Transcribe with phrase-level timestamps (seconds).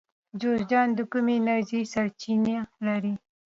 [0.39, 3.13] جوزجان د کومې انرژۍ سرچینه لري؟